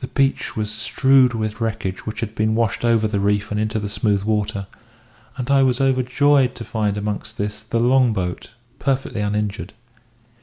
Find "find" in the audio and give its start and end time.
6.64-6.96